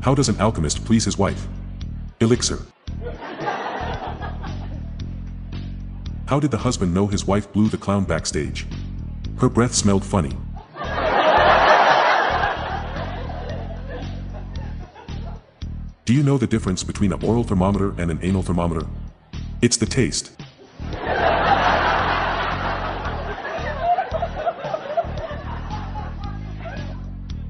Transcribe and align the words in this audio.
How 0.00 0.14
does 0.14 0.30
an 0.30 0.40
alchemist 0.40 0.86
please 0.86 1.04
his 1.04 1.18
wife? 1.18 1.46
Elixir. 2.20 2.60
How 6.26 6.40
did 6.40 6.50
the 6.50 6.58
husband 6.58 6.94
know 6.94 7.06
his 7.06 7.26
wife 7.26 7.52
blew 7.52 7.68
the 7.68 7.76
clown 7.76 8.04
backstage? 8.04 8.66
Her 9.38 9.50
breath 9.50 9.74
smelled 9.74 10.02
funny. 10.02 10.34
Do 16.06 16.14
you 16.14 16.22
know 16.22 16.38
the 16.38 16.46
difference 16.46 16.82
between 16.82 17.12
an 17.12 17.22
oral 17.22 17.44
thermometer 17.44 17.90
and 18.00 18.10
an 18.10 18.20
anal 18.22 18.42
thermometer? 18.42 18.86
It's 19.60 19.76
the 19.76 19.84
taste. 19.84 20.32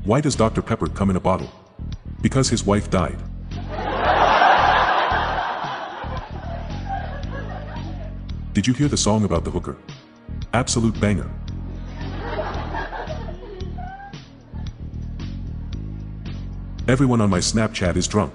Why 0.02 0.20
does 0.20 0.34
Dr. 0.34 0.62
Pepper 0.62 0.88
come 0.88 1.10
in 1.10 1.16
a 1.16 1.20
bottle? 1.20 1.59
Because 2.22 2.48
his 2.48 2.64
wife 2.64 2.90
died. 2.90 3.18
Did 8.52 8.66
you 8.66 8.74
hear 8.74 8.88
the 8.88 8.96
song 8.96 9.24
about 9.24 9.44
the 9.44 9.50
hooker? 9.50 9.76
Absolute 10.52 11.00
banger. 11.00 11.30
Everyone 16.88 17.20
on 17.20 17.30
my 17.30 17.38
Snapchat 17.38 17.96
is 17.96 18.08
drunk. 18.08 18.34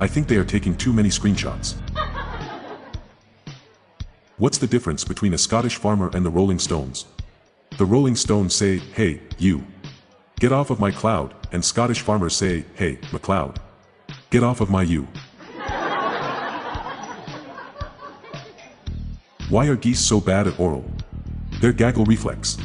I 0.00 0.06
think 0.06 0.28
they 0.28 0.36
are 0.36 0.44
taking 0.44 0.76
too 0.76 0.92
many 0.92 1.08
screenshots. 1.08 1.74
What's 4.38 4.58
the 4.58 4.66
difference 4.66 5.04
between 5.04 5.34
a 5.34 5.38
Scottish 5.38 5.76
farmer 5.76 6.10
and 6.14 6.24
the 6.24 6.30
Rolling 6.30 6.58
Stones? 6.58 7.06
The 7.76 7.84
Rolling 7.84 8.14
Stones 8.14 8.54
say, 8.54 8.78
hey, 8.78 9.20
you. 9.38 9.64
Get 10.38 10.52
off 10.52 10.70
of 10.70 10.78
my 10.78 10.90
cloud, 10.90 11.34
and 11.54 11.64
Scottish 11.64 12.00
farmers 12.00 12.34
say, 12.34 12.64
hey, 12.74 12.96
McLeod. 13.12 13.58
Get 14.30 14.42
off 14.42 14.60
of 14.60 14.70
my 14.70 14.82
ewe. 14.82 15.06
Why 19.48 19.68
are 19.68 19.76
geese 19.76 20.00
so 20.00 20.20
bad 20.20 20.48
at 20.48 20.58
oral? 20.58 20.84
Their 21.60 21.72
gaggle 21.72 22.04
reflex. 22.06 22.58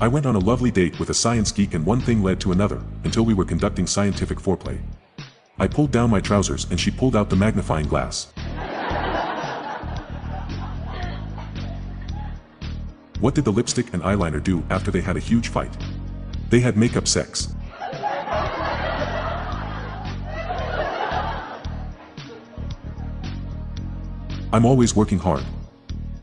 I 0.00 0.08
went 0.08 0.24
on 0.24 0.34
a 0.34 0.38
lovely 0.38 0.70
date 0.70 0.98
with 0.98 1.10
a 1.10 1.14
science 1.14 1.52
geek 1.52 1.74
and 1.74 1.84
one 1.84 2.00
thing 2.00 2.22
led 2.22 2.40
to 2.40 2.52
another, 2.52 2.80
until 3.04 3.24
we 3.26 3.34
were 3.34 3.44
conducting 3.44 3.86
scientific 3.86 4.38
foreplay. 4.38 4.80
I 5.58 5.68
pulled 5.68 5.90
down 5.90 6.08
my 6.08 6.20
trousers 6.20 6.66
and 6.70 6.80
she 6.80 6.90
pulled 6.90 7.14
out 7.14 7.28
the 7.28 7.36
magnifying 7.36 7.86
glass. 7.86 8.32
What 13.22 13.36
did 13.36 13.44
the 13.44 13.52
lipstick 13.52 13.94
and 13.94 14.02
eyeliner 14.02 14.42
do 14.42 14.64
after 14.68 14.90
they 14.90 15.00
had 15.00 15.16
a 15.16 15.20
huge 15.20 15.46
fight? 15.46 15.70
They 16.50 16.58
had 16.58 16.76
makeup 16.76 17.06
sex. 17.06 17.54
I'm 24.52 24.64
always 24.64 24.96
working 24.96 25.20
hard. 25.20 25.44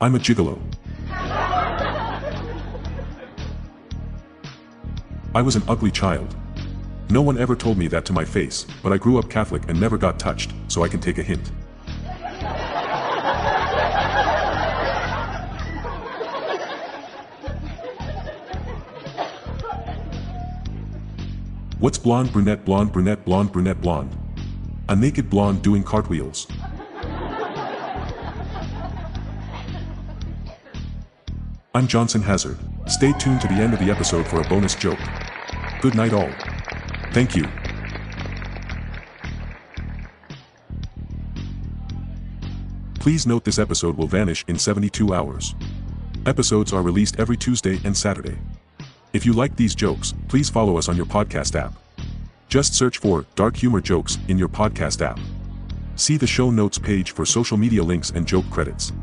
I'm 0.02 0.16
a 0.16 0.20
gigolo. 0.20 0.60
I 5.34 5.42
was 5.42 5.56
an 5.56 5.64
ugly 5.70 5.92
child. 5.92 6.36
No 7.10 7.22
one 7.22 7.38
ever 7.38 7.56
told 7.56 7.78
me 7.78 7.88
that 7.88 8.04
to 8.08 8.14
my 8.14 8.26
face, 8.26 8.66
but 8.84 8.92
I 8.92 8.98
grew 8.98 9.18
up 9.18 9.30
Catholic 9.30 9.64
and 9.70 9.80
never 9.80 9.98
got 9.98 10.20
touched, 10.20 10.52
so 10.68 10.84
I 10.84 10.90
can 10.90 11.00
take 11.00 11.18
a 11.18 11.24
hint. 11.24 11.50
What's 21.80 21.98
blonde, 21.98 22.34
brunette, 22.34 22.66
blonde, 22.66 22.92
brunette, 22.92 23.24
blonde, 23.24 23.54
brunette, 23.54 23.80
blonde? 23.80 24.18
A 24.90 24.96
naked 24.98 25.30
blonde 25.30 25.62
doing 25.62 25.82
cartwheels. 25.82 26.46
I'm 31.74 31.88
Johnson 31.88 32.22
Hazard. 32.22 32.60
Stay 32.88 33.14
tuned 33.14 33.40
to 33.40 33.48
the 33.48 33.54
end 33.54 33.74
of 33.74 33.80
the 33.80 33.90
episode 33.90 34.28
for 34.28 34.42
a 34.42 34.50
bonus 34.50 34.76
joke. 34.76 35.00
Good 35.80 35.96
night 35.96 36.12
all. 36.12 36.30
Thank 37.14 37.38
you. 37.38 37.48
Please 42.96 43.26
note 43.26 43.46
this 43.46 43.58
episode 43.58 43.96
will 43.96 44.08
vanish 44.08 44.44
in 44.50 44.60
72 44.60 45.14
hours. 45.14 45.56
Episodes 46.26 46.74
are 46.74 46.82
released 46.82 47.22
every 47.22 47.38
Tuesday 47.38 47.80
and 47.86 47.96
Saturday. 47.96 48.38
If 49.12 49.26
you 49.26 49.34
like 49.34 49.56
these 49.56 49.74
jokes, 49.74 50.14
please 50.28 50.52
follow 50.52 50.78
us 50.78 50.88
on 50.88 50.96
your 50.96 51.08
podcast 51.08 51.60
app. 51.60 51.74
Just 52.48 52.76
search 52.76 53.00
for 53.00 53.26
Dark 53.36 53.56
Humor 53.56 53.82
Jokes 53.82 54.20
in 54.28 54.38
your 54.38 54.50
podcast 54.50 55.02
app. 55.04 55.20
See 55.96 56.16
the 56.16 56.28
show 56.28 56.52
notes 56.52 56.78
page 56.78 57.12
for 57.12 57.26
social 57.26 57.58
media 57.58 57.82
links 57.82 58.12
and 58.12 58.28
joke 58.28 58.48
credits. 58.52 58.94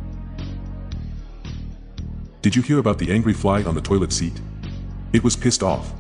Did 2.41 2.55
you 2.55 2.63
hear 2.63 2.79
about 2.79 2.99
the 2.99 3.11
angry 3.11 3.33
fly 3.33 3.65
on 3.65 3.75
the 3.75 3.81
toilet 3.81 4.13
seat? 4.13 4.41
It 5.13 5.25
was 5.25 5.35
pissed 5.35 5.65
off. 5.65 5.93